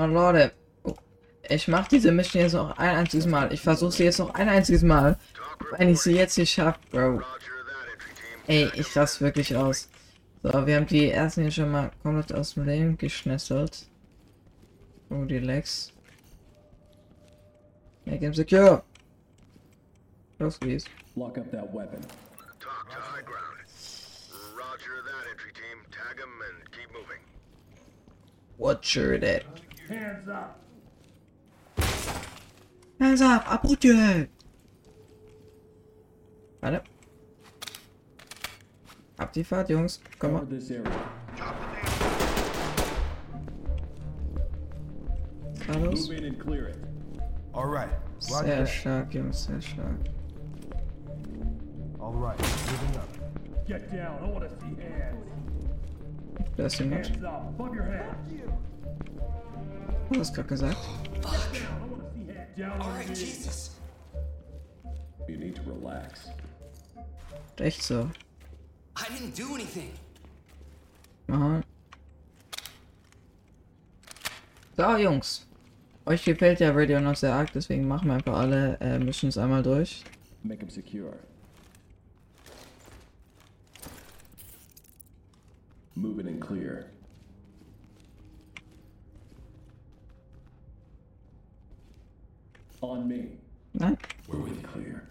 Oh 0.00 0.06
Leute, 0.06 0.52
ich 1.48 1.66
mache 1.66 1.88
diese 1.90 2.12
Mission 2.12 2.44
jetzt 2.44 2.52
noch 2.52 2.78
ein 2.78 2.98
einziges 2.98 3.26
Mal. 3.26 3.52
Ich 3.52 3.60
versuche 3.60 3.90
sie 3.90 4.04
jetzt 4.04 4.20
noch 4.20 4.32
ein 4.32 4.48
einziges 4.48 4.84
Mal. 4.84 5.18
Wenn 5.76 5.88
ich 5.88 5.98
sie 5.98 6.14
jetzt 6.14 6.38
nicht 6.38 6.52
schaffe, 6.52 6.78
Bro. 6.92 7.22
Ey, 8.46 8.70
ich 8.74 8.96
raste 8.96 9.24
wirklich 9.24 9.56
aus. 9.56 9.88
So, 10.44 10.66
wir 10.68 10.76
haben 10.76 10.86
die 10.86 11.10
ersten 11.10 11.42
hier 11.42 11.50
schon 11.50 11.72
mal 11.72 11.90
komplett 12.04 12.32
aus 12.32 12.54
dem 12.54 12.66
Leben 12.66 12.96
geschnesselt. 12.96 13.88
Oh, 15.10 15.24
die 15.24 15.40
Legs. 15.40 15.92
Make 18.04 18.20
him 18.20 18.34
secure. 18.34 18.84
Los 20.38 20.60
geht's. 20.60 20.84
Lock 21.16 21.38
up 21.38 21.50
that 21.50 21.74
weapon. 21.74 22.00
Talk 22.60 22.88
to 22.88 23.00
high 23.00 23.22
ground. 23.22 23.66
Roger 24.54 25.02
that, 25.02 25.28
entry 25.28 25.52
team. 25.52 25.82
Tag 25.90 26.20
him 26.20 26.30
and 26.46 26.70
keep 26.70 26.88
moving. 26.92 27.18
What's 28.58 28.94
your 28.94 29.18
that? 29.18 29.42
Hands 29.88 30.28
up! 30.28 30.60
Hands 33.00 33.20
up, 33.22 33.44
I 33.50 33.56
put 33.56 33.84
your 33.84 33.94
head. 33.96 34.28
Warte. 36.62 36.82
Ab 39.18 39.32
die 39.32 39.44
Fahrt, 39.44 39.68
Jungs. 39.70 40.00
Komm 40.18 40.32
Cover 40.32 40.44
mal. 40.44 40.46
this 40.46 40.70
area. 40.70 40.90
Carlos. 45.60 46.08
Move 46.08 46.18
in 46.18 46.24
and 46.24 46.38
clear 46.38 46.68
it. 46.68 46.76
All 47.54 47.66
right. 47.66 47.88
Roger 48.30 48.46
Sehr 48.46 48.56
that. 48.56 48.68
stark, 48.68 49.10
Jungs, 49.10 49.34
sehr 49.46 49.60
stark. 49.60 50.08
All 52.00 52.12
right. 52.12 52.38
Moving 52.38 52.96
up. 52.96 53.08
Get 53.66 53.90
down. 53.92 54.18
I 54.22 54.26
want 54.26 54.48
to 54.48 54.50
see 54.60 54.76
hands. 54.82 55.24
Da 56.56 56.64
ist 56.66 56.78
jemand. 56.78 57.06
Hands 57.06 57.24
up. 57.24 57.48
Above 57.48 57.74
your 57.74 57.84
head. 57.84 58.14
Du 60.10 60.20
hast 60.20 60.34
gerade 60.34 60.48
gesagt. 60.48 60.76
Echt 67.58 67.82
so. 67.82 68.10
Aha. 71.28 71.60
So, 74.76 74.96
Jungs. 74.96 75.46
Euch 76.06 76.24
gefällt 76.24 76.60
ja 76.60 76.70
Radio 76.70 77.00
noch 77.00 77.16
sehr 77.16 77.34
arg, 77.34 77.52
deswegen 77.52 77.86
machen 77.86 78.08
wir 78.08 78.14
einfach 78.14 78.38
alle 78.38 78.78
äh, 78.80 78.98
Missions 78.98 79.36
einmal 79.36 79.62
durch. 79.62 80.04
Make 80.42 80.60
him 80.60 80.70
secure. 80.70 81.12
Move 85.94 86.20
it 86.20 86.26
and 86.26 86.40
clear. 86.40 86.86
On 92.80 93.08
me. 93.08 93.26
We're 94.28 94.38
with 94.38 94.52
in 94.52 94.62
clear. 94.62 95.08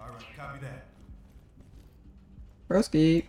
All 0.00 0.08
right. 0.08 0.24
Copy 0.36 0.58
that. 0.60 0.86
Broski. 2.68 3.24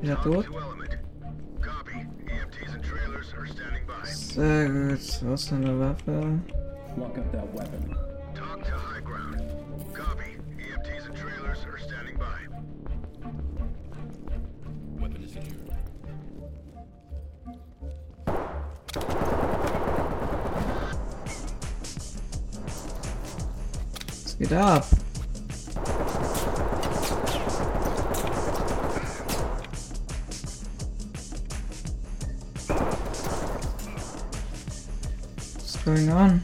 Wieder 0.00 0.16
tot? 0.16 0.44
To 0.44 0.58
element. 0.60 0.96
Copy. 1.60 2.06
EMTs 2.26 2.74
and 2.74 2.84
trailers 2.84 3.34
are 3.34 3.46
standing. 3.46 3.82
Sehr 4.04 4.68
gut. 4.68 5.22
Was 5.24 5.42
ist 5.42 5.52
eine 5.52 5.78
Waffe? 5.80 6.40
Lock 6.96 7.18
up 7.18 7.32
that 7.32 7.52
weapon. 7.52 8.13
Was 24.40 24.52
up. 24.52 24.84
What's 35.54 35.76
going 35.84 36.10
on? 36.10 36.42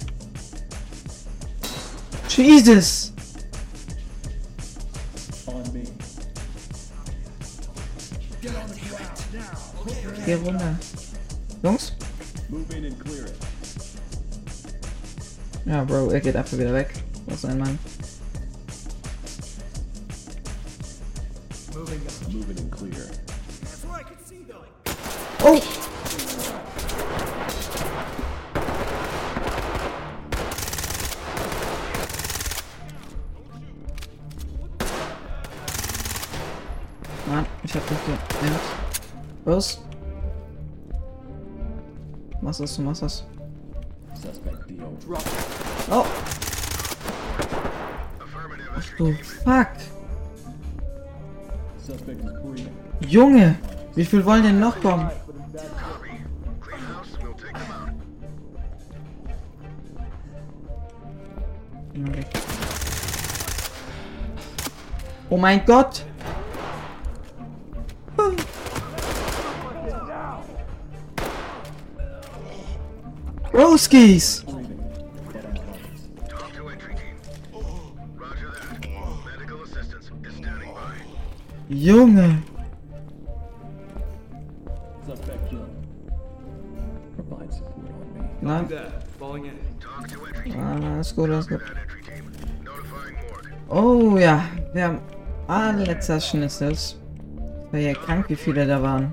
Jesus! 2.28 3.12
On 5.48 5.72
me. 5.72 5.84
Geh 10.24 10.36
runter. 10.36 10.76
Jungs? 11.62 11.92
Move 12.48 12.70
in 12.70 12.84
and 12.84 12.98
clear 13.00 13.26
it. 13.26 13.36
Ja, 15.66 15.84
Bro, 15.84 16.08
geht 16.20 16.36
einfach 16.36 16.56
wieder 16.56 16.72
weg. 16.72 17.09
sein, 17.40 17.58
Mann. 17.58 17.78
Oh! 25.42 25.58
Mann, 37.26 37.46
ich 37.62 37.74
hab 37.74 37.88
dich 37.88 37.98
geärgert. 38.04 38.60
Was? 39.44 39.80
Was 42.42 42.60
ist, 42.60 42.84
was 42.84 43.02
ist? 43.02 43.24
Oh! 45.90 46.04
du 49.00 49.14
Fuck. 49.14 49.68
Junge, 53.00 53.56
wie 53.94 54.04
viel 54.04 54.24
wollen 54.24 54.42
denn 54.42 54.60
noch 54.60 54.78
kommen? 54.80 55.10
Oh 65.30 65.36
mein 65.36 65.64
Gott! 65.64 66.04
Roskis! 73.52 74.44
Team. 81.90 82.42
ah, 90.58 90.94
alles 90.94 91.14
gut, 91.14 91.30
alles 91.30 91.48
gut. 91.48 91.60
Oh 93.68 94.16
ja, 94.18 94.44
wir 94.72 94.84
haben 94.84 94.98
alle 95.46 95.98
zerschnitzelt. 95.98 96.96
War 97.70 97.80
ja 97.80 97.94
krank, 97.94 98.28
wie 98.28 98.36
viele 98.36 98.66
da 98.66 98.82
waren. 98.82 99.12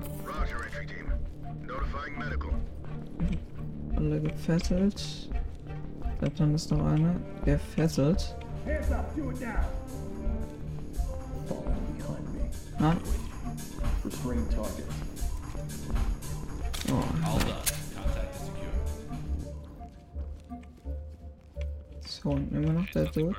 Alle 3.96 4.20
gefesselt. 4.20 4.96
Ich 4.96 6.18
glaube, 6.18 6.34
dann 6.36 6.54
ist 6.54 6.70
noch 6.70 6.84
einer. 6.84 7.14
Gefesselt. 7.44 8.36
Na? 12.78 12.96
Oh. 16.90 17.40
So, 22.06 22.30
und 22.30 22.52
immer 22.52 22.72
noch 22.72 22.90
der 22.90 23.10
Tod. 23.10 23.36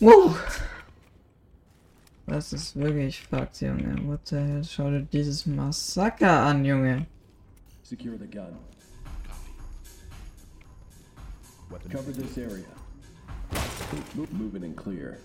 Wow. 0.00 0.36
Das 2.26 2.52
ist 2.52 2.76
wirklich 2.76 3.22
fucked, 3.22 3.60
Junge. 3.60 4.06
What 4.06 4.28
the 4.28 4.36
hell? 4.36 4.64
Schau 4.64 4.90
dir 4.90 5.02
dieses 5.02 5.46
Massaker 5.46 6.42
an, 6.42 6.64
Junge. 6.64 7.06
Secure 7.82 8.18
the 8.18 8.26
gun. 8.26 8.56
Cover 11.90 12.12
this 12.12 12.38
area. 12.38 12.83
Moving 14.32 14.64
and 14.64 14.76
clear. 14.76 15.18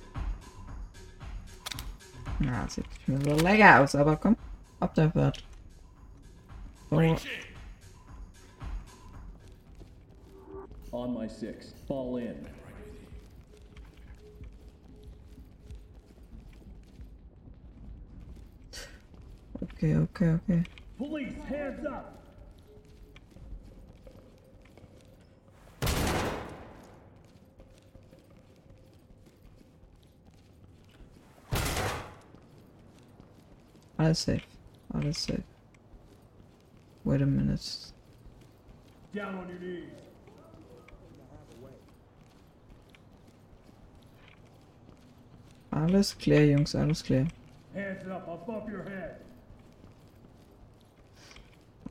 Ja, 2.39 2.67
sieht 2.69 2.85
mir 3.07 3.19
so 3.21 3.35
lecker 3.35 3.81
aus, 3.81 3.95
aber 3.95 4.15
komm, 4.15 4.37
ab 4.79 4.95
der 4.95 5.13
wird. 5.13 5.43
So. 6.89 7.17
On 10.91 11.13
my 11.13 11.27
six, 11.27 11.73
fall 11.87 12.17
in. 12.17 12.47
Okay, 19.61 19.95
okay, 19.97 20.29
okay. 20.29 20.63
Police, 20.97 21.33
hands 21.47 21.85
up! 21.85 22.18
Alles 33.99 34.19
safe. 34.19 34.47
Alles 34.93 35.17
safe. 35.17 35.43
Wait 37.03 37.21
a 37.21 37.25
minute. 37.25 37.91
Down 39.13 39.35
on 39.35 39.49
your 39.49 39.59
knees. 39.59 39.89
Alles 45.71 46.13
klar, 46.17 46.39
Jungs, 46.39 46.75
alles 46.75 47.03
klar. 47.03 47.27
Hands 47.73 48.07
up 48.09 48.27
above 48.27 48.69
your 48.71 48.83
head. 48.83 49.17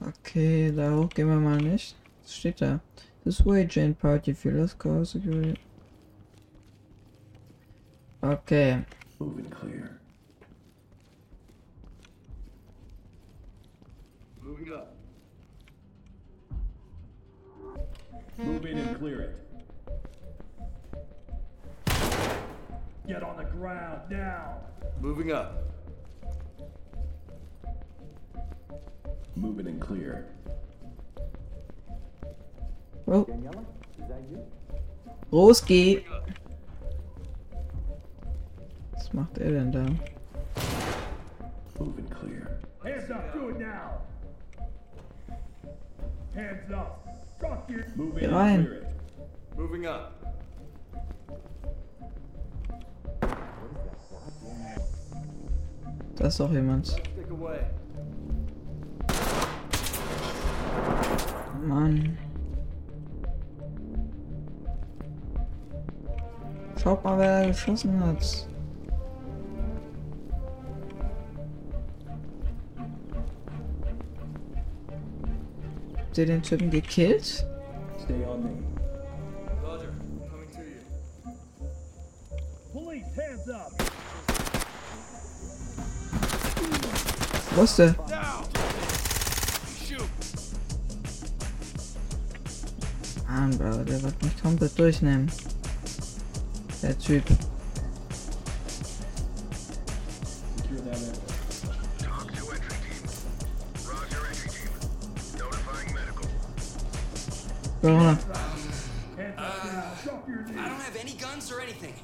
Okay, 0.00 0.72
da 0.72 0.90
hoch 0.90 1.10
gehen 1.10 1.28
wir 1.28 1.36
mal 1.36 1.58
nicht. 1.58 1.94
Was 2.22 2.34
steht 2.34 2.60
da? 2.60 2.80
This 3.24 3.44
way, 3.44 3.66
Jane 3.68 3.94
Party, 3.94 4.32
Fearless 4.32 4.76
Car 4.78 5.04
Security. 5.04 5.58
Okay. 8.22 8.84
Moving 9.18 9.50
clear. 9.50 10.00
Moving 14.48 14.72
up. 14.72 14.96
Move 18.38 18.64
in 18.64 18.78
and 18.78 18.98
clear 18.98 19.20
it. 19.20 19.36
Get 23.06 23.22
on 23.22 23.36
the 23.36 23.44
ground 23.44 24.10
now. 24.10 24.56
Moving 25.02 25.32
up. 25.32 25.64
Move 29.36 29.58
in 29.58 29.66
and 29.66 29.80
clear. 29.82 30.28
Oh. 33.06 33.26
Roski! 35.30 36.06
Was 38.94 39.12
macht 39.12 39.38
er 39.38 39.50
denn 39.50 39.72
da? 39.72 39.84
Move 41.78 41.98
and 41.98 42.10
clear. 42.10 42.60
Hands 42.82 43.10
up, 43.10 43.34
do 43.34 43.50
it 43.50 43.58
now. 43.58 44.08
Geh 48.16 48.26
rein. 48.26 48.68
Da 56.16 56.26
ist 56.26 56.40
doch 56.40 56.52
jemand. 56.52 56.96
Mann. 61.66 62.18
Schaut 66.76 67.02
mal, 67.04 67.18
wer 67.18 67.48
geschossen 67.48 67.98
hat. 68.04 68.48
Habt 76.08 76.16
ihr 76.16 76.24
den 76.24 76.42
Typen 76.42 76.70
gekillt? 76.70 77.46
Stay 78.02 78.24
on 78.24 78.42
me. 78.42 78.50
Roger. 79.62 79.92
Coming 80.30 80.50
to 80.50 80.62
you. 80.62 80.80
Police, 82.72 83.04
hands 83.14 83.46
up. 83.50 83.70
Wusste. 87.54 87.94
Mann, 93.28 93.58
Bro, 93.58 93.84
der 93.84 94.02
wird 94.02 94.22
mich 94.22 94.42
komplett 94.42 94.78
durchnehmen. 94.78 95.30
Der 96.82 96.98
Typ. 96.98 97.22
Corona. 107.88 108.18
Hands 109.16 109.38
up 109.38 109.64
now. 109.64 109.94
Drop 110.04 110.28
I 110.28 110.30
knees. 110.30 110.54
don't 110.54 110.56
have 110.58 110.96
any 110.96 111.12
guns 111.14 111.50
or 111.50 111.60
anything. 111.62 111.94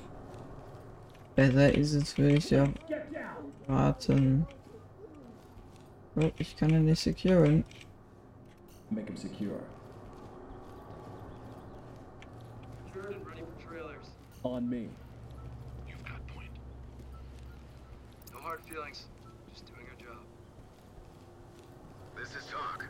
Besser 1.36 1.74
ist 1.74 1.94
es, 1.94 2.16
würde 2.16 2.36
ich 2.36 2.50
ja 2.50 2.66
Get 2.88 3.10
Oh, 6.16 6.30
ich 6.38 6.56
kann 6.56 6.70
ihn 6.70 6.84
nicht 6.84 7.02
securen. 7.02 7.64
Make 8.90 9.08
him 9.08 9.16
secure. 9.16 9.60
Secured 12.86 13.16
and 13.16 13.26
ready 13.26 13.42
for 13.42 13.68
trailers. 13.68 14.06
On 14.44 14.68
me. 14.70 14.88
You've 15.88 16.04
got 16.04 16.24
point. 16.28 16.50
No 18.32 18.38
hard 18.38 18.60
feelings. 18.62 19.06
Just 19.52 19.66
doing 19.66 19.86
our 19.90 19.96
job. 20.00 20.22
This 22.16 22.28
is 22.36 22.46
TOC. 22.48 22.84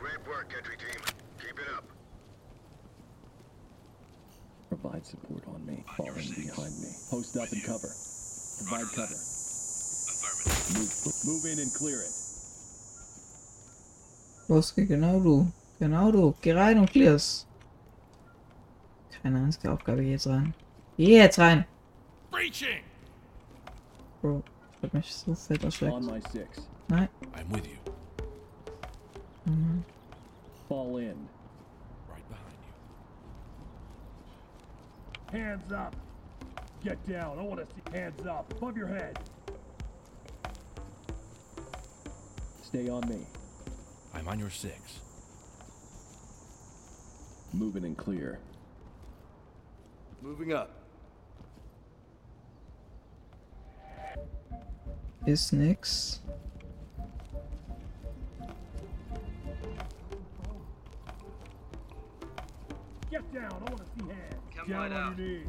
Great 0.00 0.26
work, 0.26 0.52
entry 0.56 0.76
team. 0.78 1.02
Keep 1.38 1.60
it 1.60 1.68
up. 1.76 1.84
Provide 4.68 5.06
support 5.06 5.44
on 5.46 5.64
me. 5.64 5.84
Fall 5.96 6.06
in 6.06 6.34
behind 6.34 6.78
me. 6.80 6.88
Post 7.10 7.36
up 7.36 7.50
and 7.52 7.62
cover. 7.62 7.88
Provide 8.58 8.88
cover. 8.94 9.16
Move, 10.74 10.90
move 11.24 11.44
in 11.46 11.58
and 11.60 11.72
clear 11.72 12.00
it. 12.00 12.12
Los, 14.48 14.72
geh 14.72 14.86
genau 14.86 15.20
du. 15.22 15.46
Genau 15.80 16.10
du. 16.10 16.34
Geh 16.40 16.52
rein 16.52 16.78
und 16.78 16.90
clears. 16.90 17.46
Keine 19.22 19.38
einzige 19.40 19.72
Aufgabe, 19.72 20.02
geh 20.02 20.12
jetzt 20.12 20.26
rein. 20.26 20.54
Geh 20.96 21.16
jetzt 21.16 21.38
rein. 21.38 21.64
Breaching! 22.30 22.82
Bro, 24.22 24.42
ich 24.76 24.82
hab 24.82 24.94
mich 24.94 25.14
so 25.14 25.34
fett 25.34 25.64
erschreckt. 25.64 25.92
On 25.92 26.04
my 26.06 26.20
six. 26.32 26.68
Nein. 26.88 27.08
I'm 27.34 27.48
with 27.50 27.66
you. 27.66 27.78
Fall 30.68 30.98
in. 30.98 31.28
Right 32.08 32.28
behind 32.28 32.58
you. 32.66 32.72
Hands 35.32 35.72
up. 35.72 35.96
Get 36.84 37.04
down. 37.08 37.38
I 37.38 37.42
want 37.42 37.60
to 37.60 37.66
see 37.66 37.98
hands 37.98 38.26
up. 38.26 38.52
Above 38.52 38.76
your 38.76 38.86
head. 38.86 39.18
Stay 42.62 42.88
on 42.88 43.08
me. 43.08 43.26
I'm 44.14 44.28
on 44.28 44.38
your 44.38 44.50
six. 44.50 45.00
Moving 47.52 47.84
and 47.84 47.96
clear. 47.96 48.38
Moving 50.22 50.52
up. 50.52 50.70
Is 55.26 55.52
nix. 55.52 56.20
Get 63.16 63.32
down. 63.32 63.62
I 63.66 63.70
want 63.70 63.78
to 63.78 63.84
see 63.98 64.08
hands. 64.12 64.34
Come 64.54 64.68
down 64.68 64.78
right 64.78 64.92
on 64.92 65.12
out. 65.12 65.18
your 65.18 65.26
knees. 65.28 65.46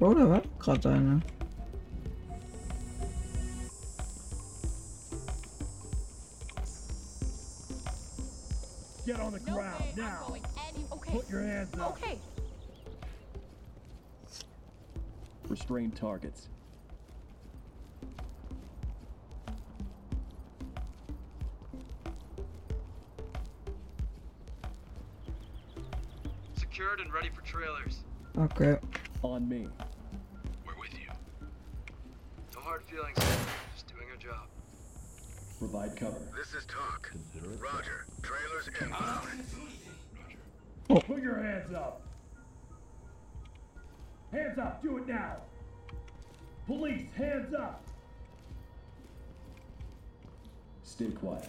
Da 0.00 0.06
war 0.08 0.42
gerade 0.58 0.86
eine. 0.86 1.22
Get 9.04 9.20
on 9.20 9.32
the 9.32 9.40
No 9.40 9.54
ground 9.54 9.80
way, 9.80 9.90
I'm 9.92 9.98
now. 10.02 10.24
going 10.28 10.42
any- 10.68 10.86
Okay. 10.92 11.12
Put 11.12 11.30
your 11.30 11.42
hands 11.42 11.78
up. 11.78 11.92
Okay. 11.92 12.18
Restrain 15.48 15.90
targets. 15.92 16.48
Ready 27.16 27.30
for 27.30 27.40
trailers. 27.40 28.00
Okay. 28.38 28.76
On 29.22 29.48
me. 29.48 29.66
We're 30.66 30.78
with 30.78 30.92
you. 30.92 31.08
No 32.54 32.60
hard 32.60 32.82
feelings. 32.82 33.16
Just 33.74 33.86
doing 33.86 34.06
our 34.10 34.16
job. 34.18 34.48
Provide 35.58 35.96
cover. 35.96 36.18
This 36.36 36.52
is 36.52 36.66
TOC. 36.66 37.10
Roger. 37.58 38.04
Trailers 38.20 38.68
inbound. 38.82 39.28
Ah. 40.90 41.00
Put 41.06 41.22
your 41.22 41.42
hands 41.42 41.72
up. 41.74 42.02
Hands 44.30 44.58
up. 44.58 44.82
Do 44.82 44.98
it 44.98 45.08
now. 45.08 45.36
Police, 46.66 47.06
hands 47.16 47.54
up. 47.54 47.82
Stay 50.82 51.06
quiet. 51.06 51.48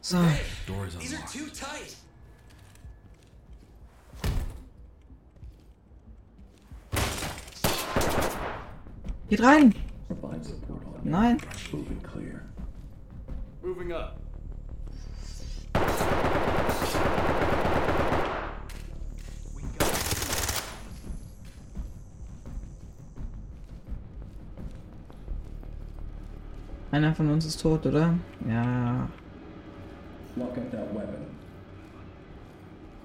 So, 0.00 0.24
Doors 0.68 0.94
is 0.94 1.00
These 1.00 1.12
are 1.12 1.16
unlocked. 1.16 1.32
too 1.32 1.50
tight. 1.50 1.96
Geht 9.28 9.42
rein. 9.42 9.74
Nein. 11.02 11.38
Moving 11.72 12.02
clear. 12.02 12.42
Moving 13.62 13.92
up. 13.92 14.16
We 19.54 19.62
got 19.78 19.92
Einer 26.92 27.14
von 27.14 27.30
uns 27.30 27.44
ist 27.44 27.60
tot, 27.60 27.86
oder? 27.86 28.14
Ja. 28.48 29.08
Lock 30.36 30.56
up 30.56 30.70
that 30.70 30.94
weapon. 30.94 31.26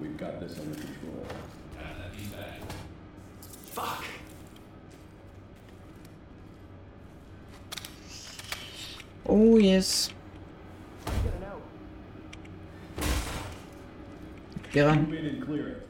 We've 0.00 0.16
got 0.16 0.40
this 0.40 0.58
under 0.58 0.74
control. 0.74 1.26
Fuck! 3.74 4.11
Oh, 9.34 9.56
yes. 9.56 10.10
Get 14.72 14.86
on. 14.86 15.10
Move 15.10 15.40
clear. 15.46 15.84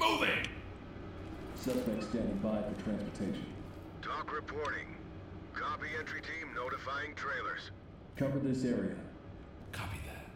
Moving! 0.00 0.46
Suspect 1.56 2.04
standing 2.04 2.38
by 2.42 2.62
for 2.62 2.82
transportation. 2.82 3.44
TOC 4.00 4.32
reporting. 4.32 4.96
Copy 5.52 5.88
entry 5.98 6.22
team 6.22 6.54
notifying 6.56 7.14
trailers. 7.16 7.70
Cover 8.16 8.38
this 8.38 8.64
area. 8.64 8.96
Copy 9.72 9.98
that. 10.06 10.30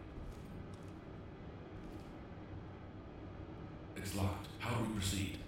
It's 3.96 4.14
locked. 4.14 4.48
How 4.58 4.74
do 4.74 4.84
we 4.84 4.98
proceed? 4.98 5.38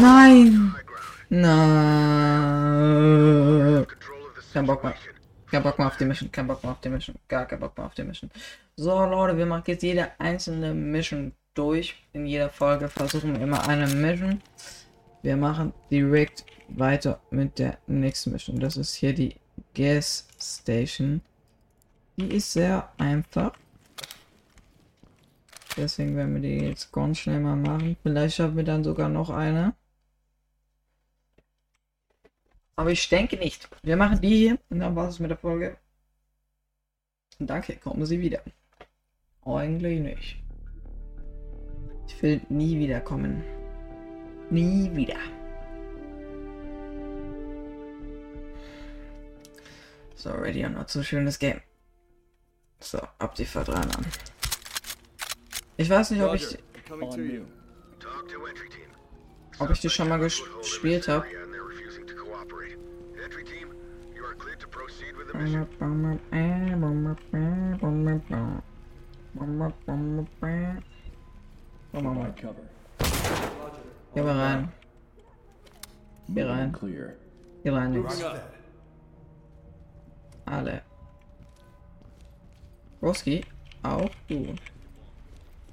Nein! 0.00 0.74
Nein. 1.28 1.48
Kein 4.52 4.66
Bock 4.66 4.84
mehr. 4.84 4.94
Kein 5.50 5.62
Bock 5.62 5.78
mehr 5.78 5.88
auf 5.88 5.96
die 5.96 6.04
Mission, 6.04 6.30
kein 6.30 6.46
Bock 6.46 6.62
mehr 6.62 6.72
auf 6.72 6.80
die 6.80 6.88
Mission, 6.88 7.16
gar 7.26 7.46
kein 7.46 7.58
Bock 7.58 7.76
mehr 7.76 7.86
auf 7.86 7.94
die 7.94 8.04
Mission. 8.04 8.30
So, 8.76 8.90
Leute, 9.06 9.36
wir 9.36 9.46
machen 9.46 9.64
jetzt 9.66 9.82
jede 9.82 10.12
einzelne 10.20 10.72
Mission 10.72 11.32
durch. 11.54 11.96
In 12.12 12.26
jeder 12.26 12.48
Folge 12.48 12.88
versuchen 12.88 13.34
wir 13.34 13.42
immer 13.42 13.66
eine 13.68 13.88
Mission. 13.88 14.40
Wir 15.22 15.36
machen 15.36 15.72
direkt 15.90 16.44
weiter 16.68 17.20
mit 17.30 17.58
der 17.58 17.78
nächsten 17.88 18.30
Mission. 18.30 18.60
Das 18.60 18.76
ist 18.76 18.94
hier 18.94 19.12
die 19.14 19.34
Gas 19.74 20.28
Station. 20.40 21.22
Die 22.16 22.36
ist 22.36 22.52
sehr 22.52 22.88
einfach. 22.98 23.52
Deswegen 25.76 26.14
werden 26.16 26.34
wir 26.34 26.42
die 26.42 26.66
jetzt 26.66 26.92
ganz 26.92 27.18
schnell 27.18 27.40
mal 27.40 27.56
machen. 27.56 27.96
Vielleicht 28.02 28.36
schaffen 28.36 28.56
wir 28.56 28.64
dann 28.64 28.84
sogar 28.84 29.08
noch 29.08 29.30
eine. 29.30 29.74
Aber 32.78 32.92
ich 32.92 33.08
denke 33.08 33.36
nicht. 33.36 33.68
Wir 33.82 33.96
machen 33.96 34.20
die 34.20 34.36
hier 34.36 34.58
und 34.70 34.78
dann 34.78 34.94
war 34.94 35.08
es 35.08 35.18
mit 35.18 35.30
der 35.30 35.36
Folge. 35.36 35.76
Und 37.40 37.50
danke, 37.50 37.74
kommen 37.74 38.06
Sie 38.06 38.20
wieder. 38.20 38.40
Eigentlich 39.44 39.98
nicht. 39.98 40.36
Ich 42.06 42.22
will 42.22 42.40
nie 42.48 42.78
wiederkommen. 42.78 43.42
Nie 44.50 44.94
wieder. 44.94 45.16
So, 50.14 50.30
ready 50.30 50.64
or 50.64 50.70
not 50.70 50.88
so 50.88 51.02
schönes 51.02 51.36
Game. 51.36 51.60
So, 52.78 52.98
ab 53.18 53.34
die 53.34 53.44
Fahrt 53.44 53.70
rein 53.70 53.90
an. 53.90 54.06
Ich 55.78 55.90
weiß 55.90 56.12
nicht, 56.12 56.22
ob 56.22 56.32
ich, 56.36 56.46
team. 57.12 57.48
ob 59.58 59.70
ich 59.70 59.80
die 59.80 59.90
schon 59.90 60.08
mal 60.08 60.20
gespielt 60.20 61.08
habe. 61.08 61.26
Cleared 64.38 64.60
to 64.60 64.68
proceed 64.68 65.16
with 65.16 65.28
the 65.32 65.38
mission. 65.38 65.66
Provide 71.92 72.36
cover. 72.36 72.68
Geh 74.14 74.22
mal 74.22 74.34
rein. 74.36 74.72
Move 76.28 76.48
rein. 76.48 76.58
and 76.58 76.72
clear. 76.74 77.16
Hier 77.62 77.72
rein, 77.72 77.92
Moving 77.92 78.10
Jungs. 78.10 78.22
up. 78.24 78.34
that. 80.46 80.54
Alle. 80.54 80.82
Roski, 83.02 83.44
auch 83.84 84.10
du. 84.28 84.54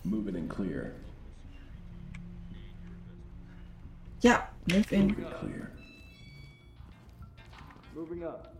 Moving 0.03 0.35
and 0.35 0.49
clear. 0.49 0.93
Ja, 4.21 4.47
move 4.71 4.91
in. 4.93 5.07
Moving 5.07 5.25
clear. 5.39 5.71
Moving 7.95 8.23
up. 8.23 8.54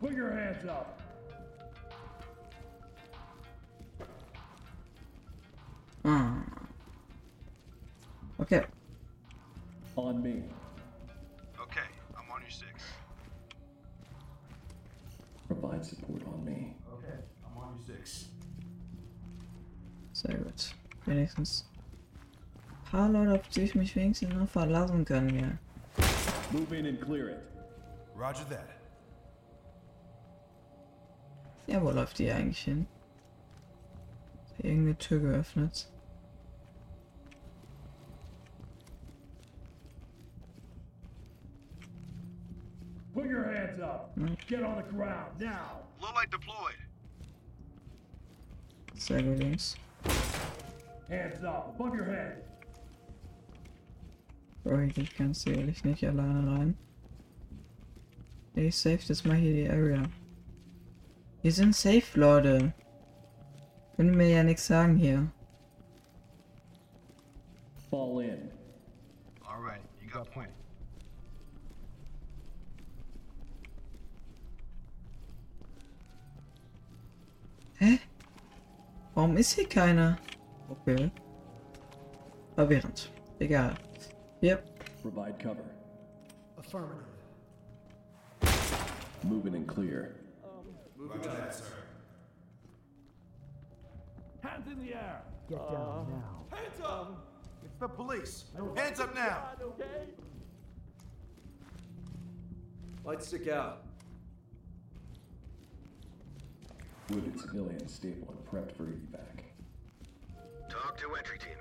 Put 0.00 0.12
your 0.12 0.30
hands 0.30 0.68
up. 0.68 1.00
Ah. 6.04 6.42
Okay, 8.40 8.64
On 9.96 10.22
me. 10.22 10.42
Okay, 11.58 11.80
I'm 12.14 12.30
on 12.30 12.42
your 12.42 12.50
six. 12.50 12.84
Provide 15.48 15.84
support 15.84 16.22
on 16.26 16.44
me. 16.44 16.74
Okay, 16.92 17.16
I'm 17.44 17.56
on 17.56 17.78
your 17.78 17.96
six. 17.96 18.26
sehr 20.12 20.36
gut. 20.36 20.74
Wenigstens. 21.06 21.64
Ein 22.68 22.90
paar 22.90 23.08
Leute, 23.08 23.32
auf 23.40 23.48
die 23.48 23.62
ich 23.62 23.74
mich 23.74 23.96
wenigstens 23.96 24.34
noch 24.34 24.48
verlassen 24.48 25.04
kann 25.04 25.28
hier. 25.30 25.58
Move 26.52 26.76
in 26.76 26.86
and 26.86 27.00
clear 27.00 27.30
it. 27.30 27.38
Roger 28.14 28.44
that. 28.50 28.75
Ja, 31.66 31.82
wo 31.82 31.90
läuft 31.90 32.18
die 32.18 32.30
eigentlich 32.30 32.60
hin? 32.60 32.86
Ist 34.46 34.64
irgendeine 34.64 34.96
Tür 34.98 35.18
geöffnet? 35.18 35.90
Put 43.12 43.26
your 43.26 43.44
hands 43.44 43.80
up. 43.80 44.14
Get 44.46 44.62
on 44.62 44.76
the 44.76 44.82
ground 44.92 45.40
now. 45.40 45.80
Low 46.00 46.12
light 46.14 46.30
deployed. 46.30 46.76
Sehr 48.94 49.22
gut, 49.22 49.40
Jungs. 49.40 49.76
Hands 51.08 51.44
up 51.44 51.74
above 51.74 51.94
your 51.96 52.04
head. 52.04 52.44
Bro, 54.62 54.78
hier 54.78 54.86
geht 54.88 55.16
ganz 55.16 55.42
sicherlich 55.42 55.84
nicht 55.84 56.04
alleine 56.04 56.50
rein. 56.50 56.78
Ich 58.54 58.76
save 58.76 59.00
das 59.06 59.24
mal 59.24 59.36
hier 59.36 59.52
die 59.52 59.70
Area. 59.70 60.02
Wir 61.46 61.52
sind 61.52 61.76
safe, 61.76 62.18
Leute. 62.18 62.72
Können 63.94 64.16
mir 64.16 64.28
ja 64.28 64.42
nichts 64.42 64.66
sagen 64.66 64.96
hier. 64.96 65.30
Fall 67.88 68.24
in. 68.24 68.50
All 69.46 69.62
right, 69.62 69.80
you 70.02 70.10
got 70.10 70.28
point. 70.32 70.50
Hä? 77.78 78.00
Warum 79.14 79.36
ist 79.36 79.52
hier 79.52 79.68
keiner? 79.68 80.18
Okay. 80.68 81.12
Verwirrend. 82.56 83.12
Egal. 83.38 83.76
Yep. 84.42 84.64
Provide 85.00 85.38
cover. 85.38 85.70
Affirmative. 86.56 87.06
Moving 89.22 89.54
and 89.54 89.68
clear. 89.68 90.25
Roger 90.98 91.28
that, 91.28 91.54
sir. 91.54 91.64
Hands 94.42 94.66
in 94.66 94.78
the 94.84 94.94
air. 94.94 95.22
Get 95.48 95.58
down 95.58 96.06
uh, 96.08 96.10
now. 96.10 96.56
Hands 96.56 96.80
up! 96.82 97.06
Um, 97.08 97.16
it's 97.64 97.76
the 97.78 97.88
police. 97.88 98.44
Hands 98.76 99.00
up 99.00 99.14
now. 99.14 99.50
okay 99.62 100.06
light's 103.06 103.28
stick 103.28 103.46
out. 103.48 103.82
Wounded 107.08 107.40
civilian 107.40 107.88
stable 107.88 108.34
and 108.34 108.44
prepped 108.44 108.76
for 108.76 108.82
evac. 108.82 109.44
TOC 110.68 110.98
to 110.98 111.14
entry 111.14 111.38
team. 111.38 111.56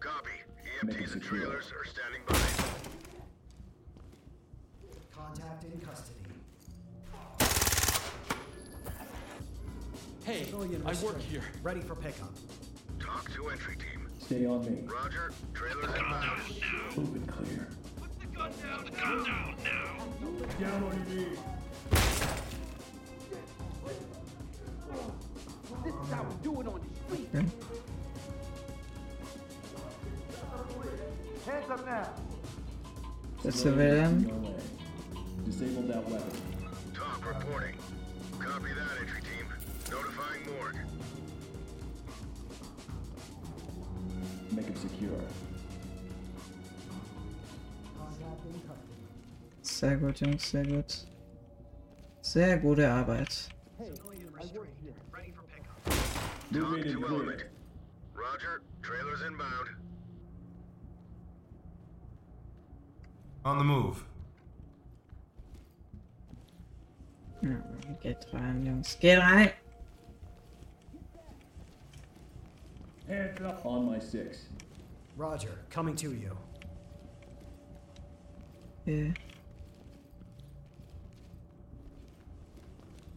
Copy. 0.00 0.30
EMTs 0.82 1.12
and 1.12 1.22
trailers 1.22 1.70
are 1.72 1.84
standing 1.84 2.22
by. 2.26 2.36
Contact 5.14 5.64
in 5.64 5.78
custody. 5.80 6.27
Hey, 10.28 10.44
Civilian 10.44 10.82
I 10.84 10.92
work 11.02 11.18
here. 11.22 11.40
Ready 11.62 11.80
for 11.80 11.94
pickup. 11.94 12.34
TOC 13.00 13.32
to 13.32 13.48
entry 13.48 13.76
team. 13.76 14.06
Stay 14.18 14.44
on 14.44 14.62
me. 14.62 14.82
Roger, 14.84 15.32
trailers 15.54 15.86
inbound. 15.86 16.42
Moving 16.98 17.26
clear. 17.26 17.66
Gun 18.36 18.52
Down 18.62 18.84
Put 18.84 18.92
the 18.92 19.00
gun 19.00 19.24
down 19.24 19.56
now. 19.64 19.96
Down 20.60 20.82
on 20.84 20.92
your 20.92 21.16
knees. 21.16 21.38
Okay. 27.10 27.38
Hmm? 27.38 27.46
Hands 31.50 31.70
up 31.70 31.86
now. 31.86 32.08
Der 33.44 33.50
Civilian. 33.50 34.26
No 34.26 34.34
way. 34.46 34.54
Disable 35.46 35.82
that 35.84 36.04
weapon. 36.06 36.42
TOC 36.92 37.26
reporting. 37.26 37.76
Copy 38.38 38.74
that, 38.74 39.00
entry 39.00 39.22
team. 39.22 39.27
Notifying 39.90 40.44
morgue. 40.46 40.76
Make 44.52 44.66
him 44.66 44.76
secure. 44.76 45.10
Contact 47.96 48.44
in 48.46 48.60
custody. 48.66 48.96
Sehr 49.62 49.96
gut, 49.96 50.20
Jungs, 50.20 50.50
sehr 50.50 50.64
gut. 50.64 51.06
Sehr 52.20 52.58
gute 52.58 52.90
Arbeit. 52.90 53.48
Ready 53.78 55.32
for 55.32 55.42
pickup. 55.44 56.50
Move 56.50 56.82
TOC 56.82 56.92
to 56.92 57.06
element. 57.06 57.44
Roger. 58.14 58.62
Trailers 58.82 59.22
inbound. 59.22 59.68
On 63.44 63.58
the 63.58 63.64
move. 63.64 64.04
Ja, 67.40 67.62
geht 68.02 68.26
rein, 68.32 68.66
Jungs. 68.66 68.98
Geht 68.98 69.18
rein! 69.18 69.50
Hands 73.08 73.40
up. 73.40 73.64
On 73.64 73.86
my 73.86 73.98
six. 73.98 74.46
Roger, 75.16 75.58
coming 75.70 75.96
to 75.96 76.12
you. 76.12 76.36
Okay. 78.86 79.14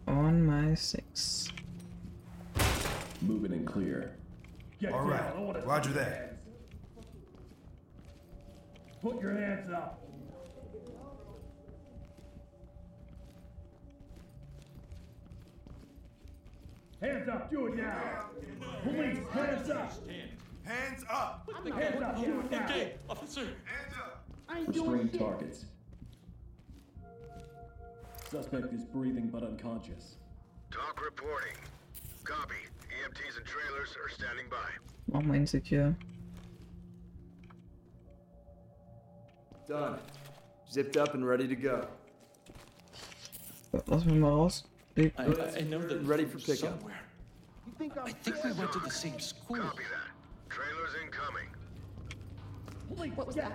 On 0.07 0.45
my 0.45 0.73
six. 0.75 1.49
Moving 3.21 3.51
in 3.51 3.59
and 3.59 3.67
clear. 3.67 4.15
Get 4.79 4.93
All 4.93 5.01
right. 5.01 5.65
Roger 5.65 5.91
that. 5.91 6.37
Put 9.01 9.21
your 9.21 9.33
hands 9.33 9.69
up. 9.71 10.01
Hands 17.01 17.27
up, 17.29 17.49
do 17.49 17.67
it 17.67 17.75
now. 17.75 18.25
Police, 18.83 19.17
hands 19.31 19.69
up. 19.71 19.93
Hands 20.63 21.03
up. 21.09 21.49
Hands 21.73 22.01
up, 22.01 22.23
do 22.23 22.39
it 22.39 22.51
now. 22.51 22.69
Officer! 23.09 23.41
Hands 23.65 23.93
up. 23.99 24.27
Restrain 24.67 25.09
targets. 25.09 25.65
Suspect 28.29 28.71
is 28.71 28.85
breathing 28.85 29.29
but 29.29 29.43
unconscious. 29.43 30.17
TOC 30.69 31.03
reporting. 31.03 31.57
Copy. 32.23 32.55
EMTs 32.81 33.37
and 33.37 33.45
trailers 33.45 33.95
are 34.01 34.09
standing 34.09 34.45
by. 34.49 34.69
Mach 35.11 35.25
mal 35.25 35.35
insecure. 35.35 35.95
Done. 39.67 39.97
Zipped 40.71 40.97
up 40.97 41.13
and 41.15 41.25
ready 41.27 41.47
to 41.47 41.55
go. 41.55 41.87
Lass 43.87 44.05
mich 44.05 44.15
mal 44.15 44.31
raus. 44.31 44.63
Leg- 44.95 45.13
I, 45.17 45.23
I 45.23 45.61
know 45.61 45.79
that 45.81 46.05
Ready 46.05 46.25
for 46.25 46.37
pickup. 46.37 46.79
somewhere. 46.79 46.99
I 48.05 48.11
think 48.11 48.43
we 48.43 48.51
went 48.51 48.71
to 48.73 48.79
the 48.79 48.89
same 48.89 49.19
school. 49.19 49.57
Copy 49.57 49.83
that. 49.83 50.11
Trailers 50.49 50.95
incoming. 51.03 51.47
What 53.15 53.27
was 53.27 53.35
that? 53.35 53.53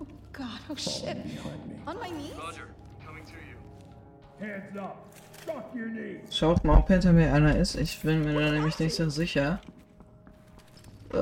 Oh 0.00 0.06
God! 0.32 0.60
Oh 0.70 0.74
shit! 0.74 1.22
Behind 1.22 1.68
me. 1.68 1.76
On 1.86 1.98
my 2.00 2.10
knees? 2.10 2.32
Roger. 2.38 2.68
Coming 3.04 3.24
to 3.24 3.32
you. 3.32 4.46
Hands 4.46 4.76
up. 4.78 5.14
Drop 5.44 5.74
your 5.76 5.88
knees. 5.88 6.20
Schaut 6.34 6.64
mal, 6.64 6.78
ob 6.78 6.88
hinter 6.88 7.12
mir 7.12 7.32
einer 7.32 7.56
ist. 7.56 7.74
Ich 7.76 8.00
bin 8.00 8.24
mir 8.24 8.32
da 8.40 8.50
nämlich 8.50 8.78
nicht 8.78 8.94
so 8.94 9.10
sicher. 9.10 9.60
Äh, 11.12 11.16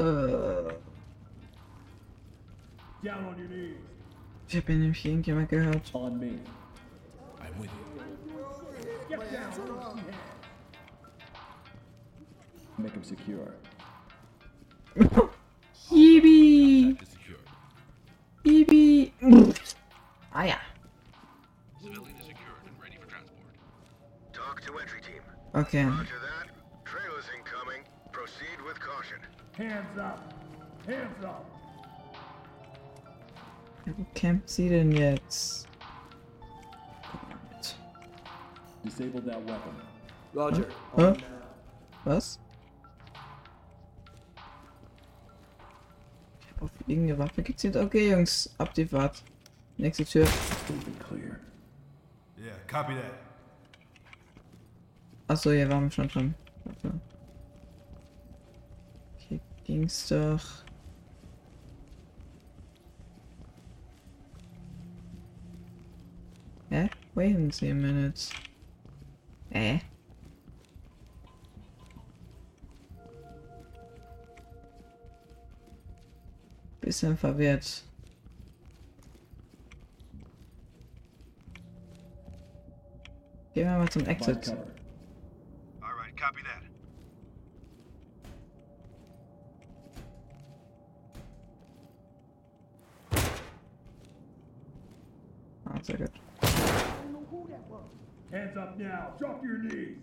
Down 3.05 3.27
on 3.27 3.37
ich 4.49 4.57
habe 4.59 4.66
hier 4.66 4.77
nämlich 4.77 5.05
irgendjemand 5.05 5.49
gehört. 5.49 5.90
On 5.95 6.19
me. 6.19 6.38
Make 12.79 12.92
him 12.92 13.05
secure. 13.05 13.55
Yibi! 15.90 17.01
Is. 17.01 17.16
Yibi! 18.45 19.12
Ah 20.35 20.45
yeah. 20.45 20.59
Civilian 21.81 22.16
is 22.16 22.27
secured 22.27 22.64
and 22.66 22.83
ready 22.83 22.97
for 23.01 23.07
transport. 23.09 23.55
TOC 24.33 24.61
to 24.62 24.79
entry 24.79 25.01
team. 25.01 25.23
Okay. 25.55 25.85
Roger 25.85 26.18
that. 26.21 26.49
Trailers 26.85 27.25
incoming. 27.37 27.83
Proceed 28.11 28.61
with 28.66 28.81
caution. 28.81 29.18
Hands 29.57 29.99
up. 29.99 30.35
Hands 30.87 31.25
up. 31.25 31.47
Wo 33.87 34.07
campt 34.14 34.49
sie 34.49 34.68
denn 34.68 34.92
jetzt? 34.92 35.68
Disable 38.85 39.21
that 39.23 39.40
weapon. 39.47 39.75
Roger. 40.35 40.66
Hä? 40.97 41.14
Was? 42.05 42.38
Ich 46.40 46.51
hab 46.51 46.62
auf 46.62 46.71
irgendeine 46.87 47.18
Waffe 47.18 47.42
gezielt. 47.42 47.77
Okay, 47.77 48.11
Jungs, 48.11 48.51
ab 48.59 48.75
die 48.75 48.87
Fahrt. 48.87 49.23
Nächste 49.77 50.05
Tür. 50.05 50.27
Yeah, 52.38 52.57
copy 52.66 52.95
that. 52.95 53.14
Achso, 55.29 55.51
hier 55.51 55.68
waren 55.71 55.85
wir 55.85 55.90
schon 55.90 56.09
dran. 56.09 56.35
Warte. 56.64 57.01
Hier 59.16 59.40
ging's 59.64 60.09
doch. 60.09 60.64
Hä? 66.71 66.90
Wait 67.14 67.62
a 67.62 67.75
minute. 67.75 68.21
Hä? 69.53 69.81
Bisschen 76.81 77.17
verwirrt. 77.17 77.85
Gehen 83.55 83.69
wir 83.69 83.79
mal 83.79 83.88
zum 83.88 84.07
Exit. 84.07 84.43
cover. 84.47 84.67
All 85.83 85.93
right, 85.95 86.17
copy 86.17 86.43
that. 86.43 86.62
Hands 98.53 98.69
up 98.69 98.79
now. 98.79 99.12
Drop 99.19 99.43
your 99.43 99.59
knees. 99.59 99.97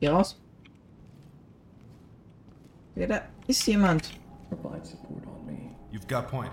Geh 0.00 0.08
raus. 0.08 0.36
Ja, 2.96 3.06
da 3.06 3.20
ist 3.46 3.66
jemand. 3.66 4.12
Provide 4.48 4.86
support 4.86 5.26
on 5.26 5.46
me. 5.46 5.76
You've 5.92 6.06
got 6.06 6.28
point. 6.28 6.52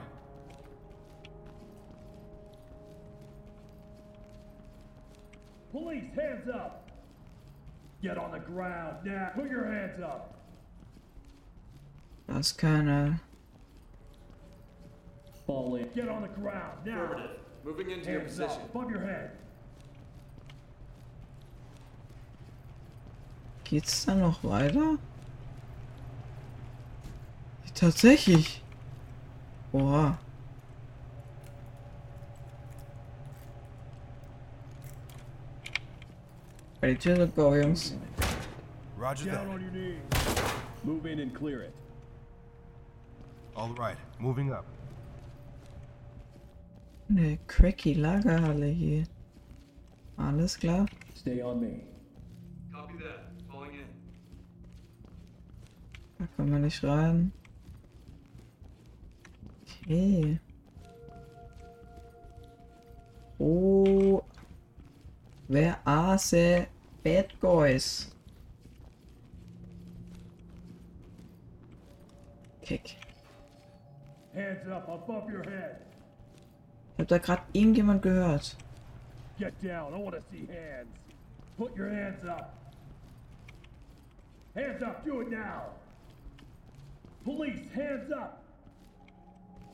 Police, 5.71 6.13
hands 6.15 6.49
up. 6.53 6.91
Get 8.01 8.17
on 8.17 8.31
the 8.31 8.39
ground 8.39 8.97
now. 9.05 9.31
Put 9.33 9.49
your 9.49 9.65
hands 9.65 10.01
up. 10.01 10.33
That's 12.27 12.51
kinda. 12.51 13.21
Fall 15.45 15.75
in. 15.75 15.89
Get 15.95 16.09
on 16.09 16.21
the 16.23 16.27
ground 16.27 16.79
now. 16.85 17.05
Affirmative. 17.05 17.39
Moving 17.63 17.91
into 17.91 18.11
your 18.11 18.21
position. 18.21 18.61
up. 18.61 18.75
Above 18.75 18.89
your 18.89 19.01
head. 19.01 19.31
Geht's 23.75 24.05
da 24.05 24.15
noch 24.15 24.41
weiter? 24.41 24.97
Tatsächlich. 27.73 28.63
Oha. 29.73 30.17
Ready 36.81 36.95
to 36.95 37.27
go, 37.27 37.51
Jungs. 37.51 37.97
Roger 38.97 39.31
that. 39.31 39.45
Move 40.85 41.05
in 41.05 41.19
and 41.19 41.33
clear 41.35 41.63
it. 41.63 41.73
All 43.57 43.73
right, 43.77 43.97
moving 44.19 44.53
up. 44.53 44.63
Eine 47.09 47.39
cracky 47.47 47.93
Lagerhalle 47.93 48.67
hier. 48.67 49.03
Alles 50.15 50.57
klar. 50.57 50.85
Stay 51.13 51.41
on 51.41 51.59
me. 51.59 51.83
Copy 52.71 52.93
that. 52.99 53.35
Da 56.17 56.27
kommen 56.35 56.51
wir 56.51 56.59
nicht 56.59 56.83
rein. 56.83 57.31
Okay. 59.83 60.39
Oh. 63.37 64.23
Wer 65.47 65.77
are 65.85 66.17
bad 67.03 67.39
guys? 67.39 68.11
Kick. 72.61 72.97
Hands 74.33 74.67
up 74.69 74.87
above 74.89 75.31
your 75.31 75.43
head. 75.43 75.81
Ich 76.93 76.99
hab 76.99 77.07
da 77.07 77.17
gerade 77.17 77.43
irgendjemand 77.53 78.01
gehört. 78.01 78.55
Get 79.37 79.53
down, 79.61 79.93
I 79.93 79.97
wanna 79.97 80.21
see 80.31 80.47
hands. 80.47 80.87
Put 81.57 81.75
your 81.77 81.89
hands 81.89 82.23
up. 82.25 82.53
Hands 84.55 84.81
up, 84.81 85.05
do 85.05 85.21
it 85.21 85.29
now. 85.29 85.73
Police, 87.25 87.65
hands 87.73 88.11
up. 88.11 88.43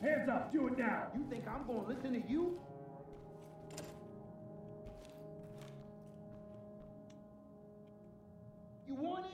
Hands 0.01 0.29
up. 0.29 0.53
Do 0.53 0.67
it 0.67 0.77
now. 0.77 1.07
You 1.13 1.25
think 1.29 1.43
I'm 1.45 1.67
gonna 1.67 1.85
listen 1.85 2.13
to 2.13 2.31
you? 2.31 2.57
You 8.87 8.95
want 8.95 9.25
it? 9.25 9.31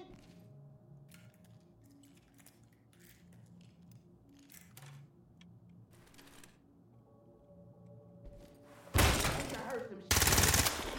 I 8.96 9.00
think 9.00 9.54
I 9.54 9.70
heard 9.70 9.90
some 9.90 10.02
shit. 10.10 10.92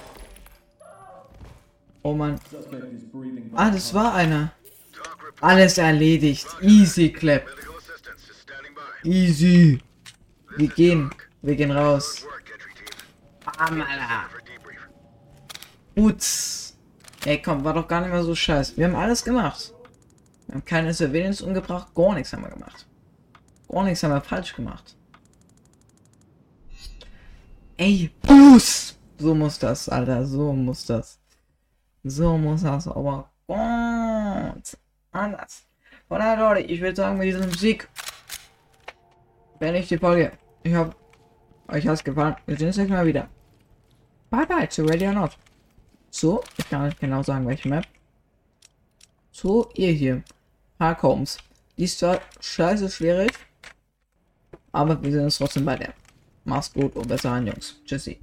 Oh 2.04 2.14
Mann. 2.14 2.38
Suspect 2.48 2.84
is 2.94 3.02
breathing. 3.02 3.50
Ah, 3.56 3.70
das 3.70 3.92
war 3.92 4.14
einer. 4.14 4.52
Alles 5.40 5.78
erledigt. 5.78 6.46
Easy 6.60 7.10
clap. 7.10 7.46
Easy. 9.04 9.80
Wir 10.56 10.68
gehen. 10.68 11.10
Wir 11.42 11.54
gehen 11.54 11.70
raus. 11.70 12.26
Debrief. 14.46 14.88
Putz. 15.94 16.76
Ey, 17.24 17.40
komm, 17.42 17.64
war 17.64 17.74
doch 17.74 17.86
gar 17.86 18.00
nicht 18.00 18.10
mehr 18.10 18.22
so 18.22 18.34
scheiße. 18.34 18.76
Wir 18.76 18.86
haben 18.86 18.96
alles 18.96 19.24
gemacht. 19.24 19.72
Wir 20.46 20.54
haben 20.54 20.64
keine 20.64 20.92
Surveillance 20.94 21.44
umgebracht. 21.44 21.94
Gar 21.94 22.14
nichts 22.14 22.32
haben 22.32 22.42
wir 22.42 22.50
gemacht. 22.50 22.86
Gar 23.68 23.84
nichts 23.84 24.02
haben 24.02 24.12
wir 24.12 24.20
falsch 24.20 24.54
gemacht. 24.54 24.96
Ey, 27.76 28.10
Boost! 28.22 28.98
So 29.18 29.34
muss 29.34 29.58
das, 29.58 29.88
Alter. 29.88 30.26
So 30.26 30.52
muss 30.52 30.86
das. 30.86 31.20
So 32.02 32.36
muss 32.38 32.62
das. 32.62 32.88
Aber 32.88 33.30
ganz 33.46 34.76
anders. 35.12 35.64
Von 36.08 36.18
daher, 36.20 36.36
Leute, 36.38 36.66
ich 36.66 36.80
würde 36.80 36.96
sagen, 36.96 37.18
mit 37.18 37.26
diesem 37.28 37.52
Sieg 37.52 37.88
beende 39.58 39.80
ich 39.80 39.88
die 39.88 39.98
Folge. 39.98 40.32
Ich 40.62 40.74
hoffe, 40.74 40.94
euch 41.68 41.86
hat 41.86 41.94
es 41.94 42.04
gefallen. 42.04 42.36
Wir 42.46 42.56
sehen 42.56 42.68
uns 42.68 42.76
gleich 42.76 42.88
mal 42.88 43.06
wieder. 43.06 43.28
Bye 44.30 44.46
bye 44.46 44.68
zu 44.68 44.84
Ready 44.84 45.06
or 45.06 45.12
Not. 45.12 45.36
So, 46.10 46.42
ich 46.56 46.68
kann 46.68 46.86
nicht 46.86 47.00
genau 47.00 47.22
sagen, 47.22 47.46
welche 47.46 47.68
Map. 47.68 47.86
So, 49.30 49.70
ihr 49.74 49.92
hier. 49.92 50.22
Park 50.78 51.02
Homes. 51.02 51.38
Die 51.76 51.84
ist 51.84 51.98
zwar 51.98 52.20
scheiße 52.40 52.88
schwierig, 52.90 53.32
aber 54.72 55.02
wir 55.02 55.12
sind 55.12 55.24
uns 55.24 55.38
trotzdem 55.38 55.64
bei 55.64 55.76
der. 55.76 55.94
Mach's 56.44 56.72
gut 56.72 56.94
und 56.96 57.08
besser 57.08 57.32
an, 57.32 57.46
Jungs. 57.46 57.80
Tschüssi. 57.84 58.18